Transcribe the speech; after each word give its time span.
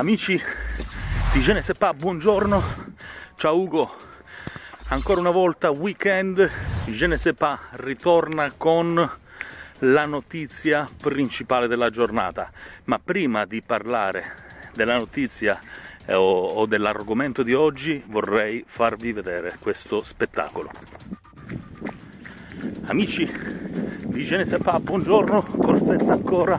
Amici 0.00 0.40
di 1.34 1.74
pas, 1.76 1.94
buongiorno. 1.94 2.62
Ciao 3.36 3.60
Ugo. 3.60 3.94
Ancora 4.88 5.20
una 5.20 5.28
volta 5.28 5.68
weekend, 5.68 6.50
pas 7.36 7.58
ritorna 7.72 8.50
con 8.56 9.10
la 9.80 10.06
notizia 10.06 10.88
principale 10.98 11.68
della 11.68 11.90
giornata. 11.90 12.50
Ma 12.84 12.98
prima 12.98 13.44
di 13.44 13.60
parlare 13.60 14.70
della 14.72 14.96
notizia 14.96 15.60
eh, 16.06 16.14
o, 16.14 16.46
o 16.46 16.64
dell'argomento 16.64 17.42
di 17.42 17.52
oggi 17.52 18.02
vorrei 18.06 18.64
farvi 18.66 19.12
vedere 19.12 19.58
questo 19.60 20.02
spettacolo. 20.02 20.70
Amici 22.86 23.30
di 24.04 24.24
pas, 24.62 24.80
buongiorno, 24.80 25.42
corsetta 25.42 26.12
ancora, 26.12 26.58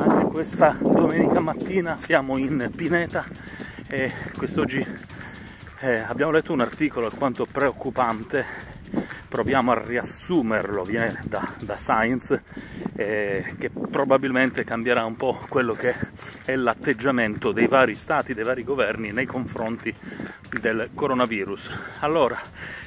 anche 0.00 0.26
questa 0.26 0.76
domenica 0.80 1.40
mattina 1.40 1.96
siamo 1.96 2.38
in 2.38 2.70
Pineta 2.74 3.24
e 3.86 4.10
quest'oggi 4.36 4.84
eh, 5.80 5.96
abbiamo 5.98 6.30
letto 6.30 6.52
un 6.52 6.60
articolo 6.60 7.06
alquanto 7.06 7.46
preoccupante, 7.46 8.44
proviamo 9.28 9.72
a 9.72 9.82
riassumerlo, 9.82 10.84
viene 10.84 11.20
da, 11.24 11.46
da 11.58 11.76
Science, 11.76 12.42
eh, 12.96 13.54
che 13.58 13.70
probabilmente 13.70 14.64
cambierà 14.64 15.04
un 15.04 15.16
po' 15.16 15.38
quello 15.48 15.74
che 15.74 15.94
è 16.44 16.54
l'atteggiamento 16.56 17.52
dei 17.52 17.66
vari 17.66 17.94
stati, 17.94 18.34
dei 18.34 18.44
vari 18.44 18.64
governi 18.64 19.12
nei 19.12 19.26
confronti 19.26 19.94
del 20.60 20.90
coronavirus. 20.94 21.70
Allora, 22.00 22.38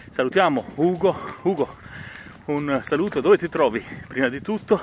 salutiamo 0.10 0.66
Ugo. 0.76 1.16
Ugo, 1.44 1.78
un 2.46 2.82
saluto, 2.84 3.22
dove 3.22 3.38
ti 3.38 3.50
trovi 3.50 3.84
prima 4.08 4.30
di 4.30 4.42
tutto? 4.42 4.82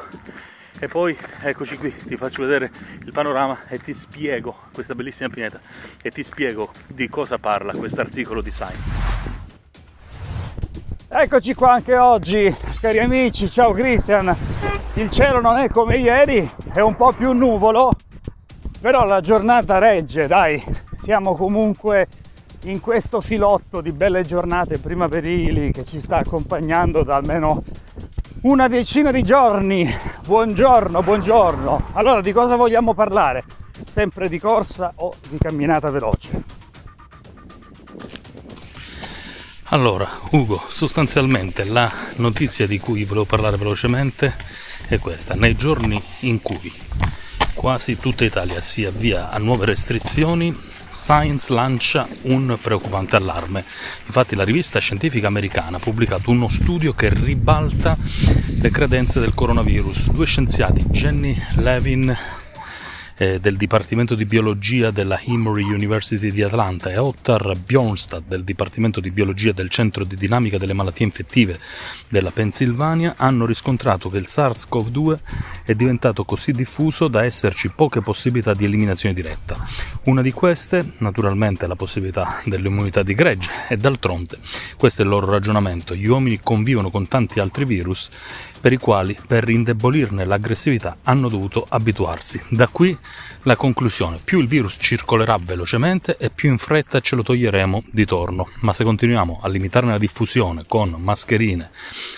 E 0.82 0.88
poi 0.88 1.14
eccoci 1.42 1.76
qui, 1.76 1.94
ti 1.94 2.16
faccio 2.16 2.40
vedere 2.40 2.70
il 3.04 3.12
panorama 3.12 3.66
e 3.68 3.78
ti 3.80 3.92
spiego 3.92 4.56
questa 4.72 4.94
bellissima 4.94 5.28
pineta 5.28 5.60
e 6.00 6.10
ti 6.10 6.22
spiego 6.22 6.70
di 6.86 7.06
cosa 7.06 7.36
parla 7.36 7.74
questo 7.74 8.00
articolo 8.00 8.40
di 8.40 8.50
Science. 8.50 8.98
Eccoci 11.06 11.52
qua 11.52 11.72
anche 11.72 11.98
oggi, 11.98 12.56
cari 12.80 12.98
amici, 12.98 13.50
ciao 13.50 13.72
Christian. 13.72 14.34
Il 14.94 15.10
cielo 15.10 15.42
non 15.42 15.58
è 15.58 15.68
come 15.68 15.98
ieri, 15.98 16.50
è 16.72 16.80
un 16.80 16.96
po' 16.96 17.12
più 17.12 17.32
nuvolo, 17.32 17.90
però 18.80 19.04
la 19.04 19.20
giornata 19.20 19.76
regge, 19.76 20.26
dai, 20.26 20.64
siamo 20.92 21.34
comunque 21.34 22.08
in 22.62 22.80
questo 22.80 23.20
filotto 23.20 23.82
di 23.82 23.92
belle 23.92 24.22
giornate 24.22 24.78
primaverili 24.78 25.72
che 25.72 25.84
ci 25.84 26.00
sta 26.00 26.16
accompagnando 26.16 27.02
da 27.02 27.16
almeno 27.16 27.64
una 28.42 28.66
decina 28.66 29.10
di 29.10 29.22
giorni. 29.22 30.09
Buongiorno, 30.30 31.02
buongiorno. 31.02 31.86
Allora, 31.94 32.20
di 32.20 32.30
cosa 32.30 32.54
vogliamo 32.54 32.94
parlare? 32.94 33.42
Sempre 33.84 34.28
di 34.28 34.38
corsa 34.38 34.92
o 34.94 35.12
di 35.28 35.36
camminata 35.38 35.90
veloce? 35.90 36.44
Allora, 39.70 40.08
Ugo, 40.30 40.62
sostanzialmente 40.68 41.64
la 41.64 41.90
notizia 42.18 42.68
di 42.68 42.78
cui 42.78 43.02
volevo 43.02 43.24
parlare 43.24 43.56
velocemente 43.56 44.36
è 44.86 45.00
questa. 45.00 45.34
Nei 45.34 45.56
giorni 45.56 46.00
in 46.20 46.40
cui 46.40 46.72
quasi 47.54 47.98
tutta 47.98 48.24
Italia 48.24 48.60
si 48.60 48.84
avvia 48.84 49.30
a 49.30 49.38
nuove 49.38 49.66
restrizioni, 49.66 50.56
Science 50.90 51.52
lancia 51.52 52.06
un 52.22 52.58
preoccupante 52.60 53.16
allarme. 53.16 53.64
Infatti 54.06 54.34
la 54.34 54.44
rivista 54.44 54.78
scientifica 54.78 55.26
americana 55.28 55.76
ha 55.76 55.80
pubblicato 55.80 56.30
uno 56.30 56.48
studio 56.48 56.92
che 56.92 57.08
ribalta 57.08 57.96
le 58.60 58.70
credenze 58.70 59.20
del 59.20 59.34
coronavirus. 59.34 60.10
Due 60.10 60.26
scienziati, 60.26 60.84
Jenny 60.90 61.40
Levin 61.54 62.16
eh, 63.20 63.38
del 63.38 63.58
Dipartimento 63.58 64.14
di 64.14 64.24
Biologia 64.24 64.90
della 64.90 65.20
Emory 65.20 65.64
University 65.64 66.30
di 66.30 66.42
Atlanta 66.42 66.88
e 66.88 66.96
Ottar 66.96 67.52
Bjornstad 67.54 68.22
del 68.26 68.44
Dipartimento 68.44 68.98
di 68.98 69.10
Biologia 69.10 69.52
del 69.52 69.68
Centro 69.68 70.04
di 70.04 70.16
Dinamica 70.16 70.56
delle 70.56 70.72
Malattie 70.72 71.04
Infettive 71.04 71.60
della 72.08 72.30
Pennsylvania 72.30 73.16
hanno 73.18 73.44
riscontrato 73.44 74.08
che 74.08 74.16
il 74.16 74.26
SARS-CoV-2 74.26 75.18
è 75.64 75.74
diventato 75.74 76.24
così 76.24 76.52
diffuso 76.52 77.08
da 77.08 77.22
esserci 77.22 77.68
poche 77.68 78.00
possibilità 78.00 78.54
di 78.54 78.64
eliminazione 78.64 79.14
diretta. 79.14 79.68
Una 80.04 80.22
di 80.22 80.32
queste, 80.32 80.92
naturalmente, 80.98 81.66
è 81.66 81.68
la 81.68 81.76
possibilità 81.76 82.40
dell'immunità 82.46 83.02
di 83.02 83.12
gregge 83.12 83.50
e 83.68 83.76
d'altronde, 83.76 84.38
questo 84.78 85.02
è 85.02 85.04
il 85.04 85.10
loro 85.10 85.28
ragionamento, 85.28 85.94
gli 85.94 86.06
uomini 86.06 86.40
convivono 86.42 86.88
con 86.88 87.06
tanti 87.06 87.38
altri 87.38 87.66
virus 87.66 88.08
per 88.60 88.72
i 88.72 88.76
quali, 88.78 89.16
per 89.26 89.48
indebolirne 89.48 90.24
l'aggressività, 90.24 90.98
hanno 91.04 91.28
dovuto 91.28 91.66
abituarsi. 91.68 92.40
Da 92.48 92.68
qui 92.68 92.96
la 93.42 93.56
conclusione, 93.56 94.18
più 94.22 94.38
il 94.38 94.46
virus 94.46 94.76
circolerà 94.78 95.38
velocemente 95.40 96.16
e 96.18 96.30
più 96.30 96.50
in 96.50 96.58
fretta 96.58 97.00
ce 97.00 97.16
lo 97.16 97.22
toglieremo 97.22 97.84
di 97.90 98.04
torno, 98.04 98.50
ma 98.60 98.72
se 98.72 98.84
continuiamo 98.84 99.40
a 99.42 99.48
limitarne 99.48 99.92
la 99.92 99.98
diffusione 99.98 100.64
con 100.66 100.94
mascherine, 100.98 101.70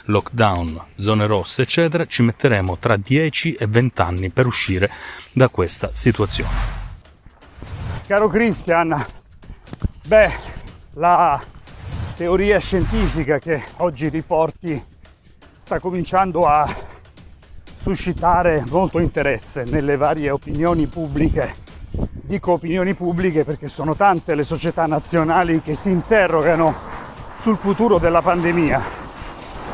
lockdown, 0.07 0.81
zone 0.99 1.27
rosse, 1.27 1.63
eccetera, 1.63 2.07
ci 2.07 2.23
metteremo 2.23 2.79
tra 2.79 2.97
10 2.97 3.55
e 3.55 3.67
20 3.67 4.01
anni 4.01 4.31
per 4.31 4.47
uscire 4.47 4.91
da 5.33 5.49
questa 5.49 5.91
situazione. 5.93 6.81
Caro 8.07 8.29
Christian, 8.29 9.07
beh, 10.07 10.33
la 10.95 11.41
teoria 12.17 12.59
scientifica 12.59 13.39
che 13.39 13.63
oggi 13.79 14.09
riporti 14.09 14.91
sta 15.55 15.79
cominciando 15.79 16.47
a 16.47 16.91
suscitare 17.82 18.62
molto 18.69 19.00
interesse 19.00 19.65
nelle 19.65 19.97
varie 19.97 20.31
opinioni 20.31 20.87
pubbliche. 20.87 21.56
Dico 21.91 22.53
opinioni 22.53 22.94
pubbliche 22.94 23.43
perché 23.43 23.69
sono 23.69 23.97
tante 23.97 24.37
le 24.37 24.44
società 24.44 24.87
nazionali 24.87 25.60
che 25.62 25.75
si 25.75 25.91
interrogano 25.91 26.72
sul 27.34 27.56
futuro 27.56 27.98
della 27.98 28.22
pandemia. 28.22 28.81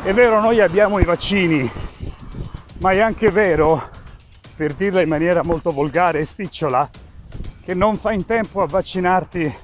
È 0.01 0.11
vero, 0.11 0.41
noi 0.41 0.59
abbiamo 0.59 0.97
i 0.97 1.05
vaccini, 1.05 1.69
ma 2.79 2.93
è 2.93 2.99
anche 2.99 3.29
vero, 3.29 3.89
per 4.55 4.73
dirla 4.73 5.01
in 5.01 5.09
maniera 5.09 5.43
molto 5.43 5.71
volgare 5.71 6.21
e 6.21 6.25
spicciola, 6.25 6.89
che 7.63 7.75
non 7.75 7.95
fa 7.97 8.11
in 8.11 8.25
tempo 8.25 8.63
a 8.63 8.65
vaccinarti 8.65 9.55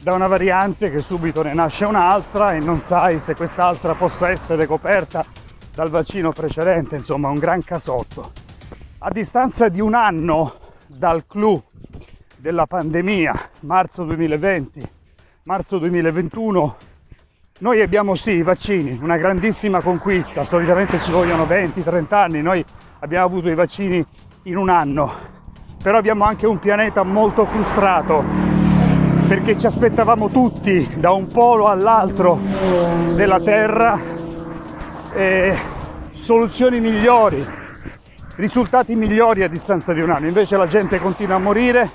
da 0.00 0.14
una 0.14 0.28
variante 0.28 0.90
che 0.90 1.00
subito 1.00 1.42
ne 1.42 1.52
nasce 1.52 1.84
un'altra 1.84 2.54
e 2.54 2.58
non 2.58 2.80
sai 2.80 3.20
se 3.20 3.34
quest'altra 3.34 3.94
possa 3.94 4.30
essere 4.30 4.64
coperta 4.64 5.44
dal 5.76 5.90
vaccino 5.90 6.32
precedente, 6.32 6.96
insomma 6.96 7.28
un 7.28 7.36
gran 7.36 7.62
casotto. 7.62 8.32
A 9.00 9.10
distanza 9.10 9.68
di 9.68 9.82
un 9.82 9.92
anno 9.92 10.54
dal 10.86 11.26
clou 11.26 11.62
della 12.34 12.66
pandemia, 12.66 13.50
marzo 13.60 14.04
2020, 14.04 14.88
marzo 15.42 15.76
2021, 15.76 16.76
noi 17.58 17.82
abbiamo 17.82 18.14
sì 18.14 18.30
i 18.30 18.42
vaccini, 18.42 18.98
una 19.02 19.18
grandissima 19.18 19.82
conquista, 19.82 20.44
solitamente 20.44 20.98
ci 20.98 21.10
vogliono 21.10 21.44
20-30 21.44 22.14
anni, 22.14 22.40
noi 22.40 22.64
abbiamo 23.00 23.26
avuto 23.26 23.50
i 23.50 23.54
vaccini 23.54 24.02
in 24.44 24.56
un 24.56 24.70
anno, 24.70 25.12
però 25.82 25.98
abbiamo 25.98 26.24
anche 26.24 26.46
un 26.46 26.58
pianeta 26.58 27.02
molto 27.02 27.44
frustrato 27.44 28.24
perché 29.28 29.58
ci 29.58 29.66
aspettavamo 29.66 30.28
tutti 30.28 30.88
da 30.96 31.10
un 31.10 31.26
polo 31.26 31.66
all'altro 31.66 32.38
della 33.14 33.40
Terra 33.40 34.14
eh, 35.16 35.58
soluzioni 36.12 36.78
migliori, 36.78 37.42
risultati 38.34 38.94
migliori 38.94 39.42
a 39.42 39.48
distanza 39.48 39.94
di 39.94 40.02
un 40.02 40.10
anno. 40.10 40.26
Invece 40.26 40.58
la 40.58 40.66
gente 40.66 41.00
continua 41.00 41.36
a 41.36 41.38
morire, 41.38 41.90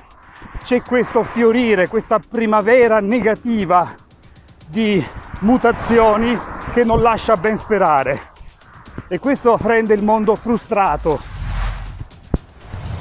c'è 0.64 0.82
questo 0.82 1.22
fiorire, 1.22 1.88
questa 1.88 2.20
primavera 2.20 3.00
negativa 3.00 3.94
di 4.66 5.06
mutazioni 5.42 6.36
che 6.72 6.84
non 6.84 7.02
lascia 7.02 7.38
ben 7.38 7.58
sperare 7.58 8.30
e 9.08 9.20
questo 9.20 9.56
rende 9.62 9.94
il 9.94 10.02
mondo 10.02 10.34
frustrato. 10.34 11.20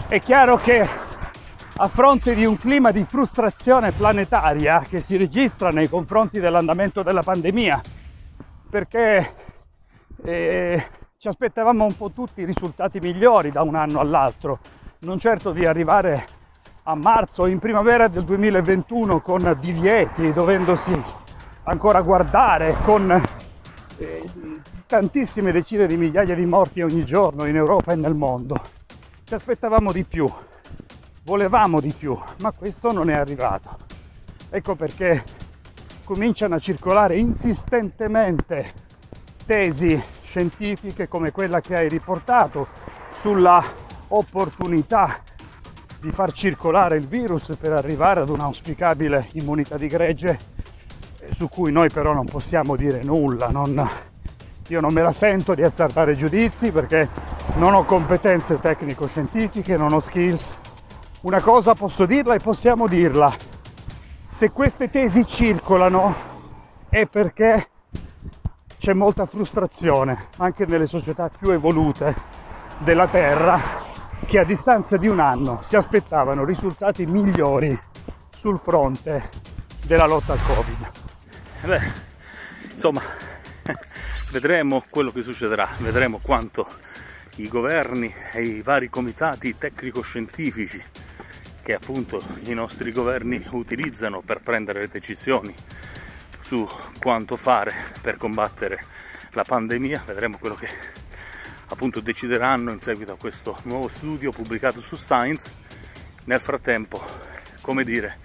È 0.06 0.20
chiaro 0.20 0.56
che 0.58 0.86
a 1.76 1.88
fronte 1.88 2.34
di 2.34 2.44
un 2.44 2.58
clima 2.58 2.90
di 2.90 3.06
frustrazione 3.08 3.92
planetaria 3.92 4.84
che 4.86 5.00
si 5.00 5.16
registra 5.16 5.70
nei 5.70 5.88
confronti 5.88 6.40
dell'andamento 6.40 7.02
della 7.02 7.22
pandemia, 7.22 7.80
perché 8.68 9.39
e 10.22 10.86
ci 11.16 11.28
aspettavamo 11.28 11.84
un 11.84 11.96
po' 11.96 12.10
tutti 12.10 12.44
risultati 12.44 12.98
migliori 12.98 13.50
da 13.50 13.62
un 13.62 13.74
anno 13.74 14.00
all'altro, 14.00 14.58
non 15.00 15.18
certo 15.18 15.52
di 15.52 15.66
arrivare 15.66 16.26
a 16.84 16.94
marzo 16.94 17.46
in 17.46 17.58
primavera 17.58 18.08
del 18.08 18.24
2021 18.24 19.20
con 19.20 19.56
divieti, 19.60 20.32
dovendosi 20.32 20.98
ancora 21.64 22.00
guardare, 22.02 22.74
con 22.82 23.10
eh, 23.98 24.24
tantissime 24.86 25.52
decine 25.52 25.86
di 25.86 25.96
migliaia 25.96 26.34
di 26.34 26.46
morti 26.46 26.82
ogni 26.82 27.04
giorno 27.04 27.44
in 27.44 27.56
Europa 27.56 27.92
e 27.92 27.96
nel 27.96 28.14
mondo. 28.14 28.60
Ci 29.24 29.34
aspettavamo 29.34 29.92
di 29.92 30.04
più, 30.04 30.28
volevamo 31.24 31.80
di 31.80 31.92
più, 31.92 32.18
ma 32.40 32.50
questo 32.52 32.92
non 32.92 33.10
è 33.10 33.14
arrivato. 33.14 33.76
Ecco 34.48 34.74
perché 34.74 35.22
cominciano 36.02 36.56
a 36.56 36.58
circolare 36.58 37.18
insistentemente 37.18 38.88
tesi 39.50 40.00
scientifiche 40.22 41.08
come 41.08 41.32
quella 41.32 41.60
che 41.60 41.74
hai 41.74 41.88
riportato 41.88 42.68
sulla 43.10 43.60
opportunità 44.06 45.24
di 45.98 46.12
far 46.12 46.30
circolare 46.30 46.96
il 46.96 47.08
virus 47.08 47.56
per 47.58 47.72
arrivare 47.72 48.20
ad 48.20 48.28
un'auspicabile 48.28 49.30
immunità 49.32 49.76
di 49.76 49.88
gregge 49.88 50.38
eh, 51.18 51.34
su 51.34 51.48
cui 51.48 51.72
noi 51.72 51.90
però 51.90 52.12
non 52.12 52.26
possiamo 52.26 52.76
dire 52.76 53.02
nulla. 53.02 53.48
Non, 53.48 53.90
io 54.68 54.80
non 54.80 54.92
me 54.92 55.02
la 55.02 55.10
sento 55.10 55.56
di 55.56 55.64
azzardare 55.64 56.14
giudizi 56.14 56.70
perché 56.70 57.08
non 57.54 57.74
ho 57.74 57.84
competenze 57.84 58.60
tecnico-scientifiche, 58.60 59.76
non 59.76 59.92
ho 59.92 59.98
skills. 59.98 60.56
Una 61.22 61.40
cosa 61.40 61.74
posso 61.74 62.06
dirla 62.06 62.34
e 62.34 62.38
possiamo 62.38 62.86
dirla. 62.86 63.34
Se 64.28 64.52
queste 64.52 64.90
tesi 64.90 65.26
circolano 65.26 66.14
è 66.88 67.04
perché 67.06 67.69
c'è 68.80 68.94
molta 68.94 69.26
frustrazione 69.26 70.28
anche 70.38 70.64
nelle 70.64 70.86
società 70.86 71.28
più 71.28 71.50
evolute 71.50 72.16
della 72.78 73.06
Terra 73.06 73.60
che 74.24 74.38
a 74.38 74.44
distanza 74.44 74.96
di 74.96 75.06
un 75.06 75.20
anno 75.20 75.60
si 75.62 75.76
aspettavano 75.76 76.46
risultati 76.46 77.04
migliori 77.04 77.78
sul 78.30 78.58
fronte 78.58 79.28
della 79.84 80.06
lotta 80.06 80.32
al 80.32 80.38
Covid. 80.46 80.90
Beh, 81.66 81.92
insomma, 82.72 83.02
vedremo 84.32 84.82
quello 84.88 85.12
che 85.12 85.22
succederà, 85.22 85.68
vedremo 85.80 86.18
quanto 86.22 86.66
i 87.36 87.48
governi 87.48 88.10
e 88.32 88.40
i 88.40 88.62
vari 88.62 88.88
comitati 88.88 89.58
tecnico-scientifici 89.58 90.82
che 91.62 91.74
appunto 91.74 92.22
i 92.44 92.54
nostri 92.54 92.92
governi 92.92 93.44
utilizzano 93.50 94.22
per 94.24 94.40
prendere 94.40 94.80
le 94.80 94.88
decisioni 94.88 95.54
su 96.50 96.68
quanto 96.98 97.36
fare 97.36 97.72
per 98.00 98.16
combattere 98.16 98.84
la 99.34 99.44
pandemia, 99.44 100.02
vedremo 100.04 100.36
quello 100.36 100.56
che 100.56 100.68
appunto 101.68 102.00
decideranno 102.00 102.72
in 102.72 102.80
seguito 102.80 103.12
a 103.12 103.16
questo 103.16 103.56
nuovo 103.62 103.86
studio 103.86 104.32
pubblicato 104.32 104.80
su 104.80 104.96
Science. 104.96 105.48
Nel 106.24 106.40
frattempo, 106.40 107.00
come 107.60 107.84
dire, 107.84 108.18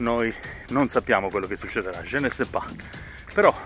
noi 0.00 0.30
non 0.68 0.90
sappiamo 0.90 1.30
quello 1.30 1.46
che 1.46 1.56
succederà, 1.56 2.02
je 2.02 2.20
ne 2.20 2.28
sais 2.28 2.50
pas. 2.50 2.66
Però 3.32 3.58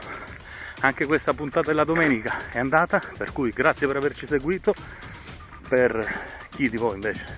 anche 0.82 1.04
questa 1.04 1.34
puntata 1.34 1.66
della 1.66 1.82
domenica 1.82 2.52
è 2.52 2.60
andata, 2.60 3.02
per 3.16 3.32
cui 3.32 3.50
grazie 3.50 3.88
per 3.88 3.96
averci 3.96 4.28
seguito. 4.28 4.76
Per 5.68 6.46
chi 6.50 6.70
di 6.70 6.76
voi 6.76 6.94
invece 6.94 7.36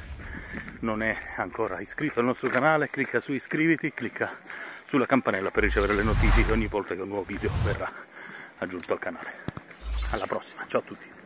non 0.80 1.02
è 1.02 1.16
ancora 1.38 1.80
iscritto 1.80 2.20
al 2.20 2.26
nostro 2.26 2.50
canale, 2.50 2.90
clicca 2.90 3.18
su 3.18 3.32
iscriviti, 3.32 3.94
clicca 3.94 4.30
sulla 4.94 5.06
campanella 5.06 5.50
per 5.50 5.64
ricevere 5.64 5.92
le 5.92 6.04
notifiche 6.04 6.52
ogni 6.52 6.68
volta 6.68 6.94
che 6.94 7.00
un 7.00 7.08
nuovo 7.08 7.24
video 7.24 7.50
verrà 7.64 7.90
aggiunto 8.58 8.92
al 8.92 9.00
canale. 9.00 9.32
Alla 10.12 10.26
prossima, 10.26 10.64
ciao 10.68 10.82
a 10.82 10.84
tutti! 10.84 11.23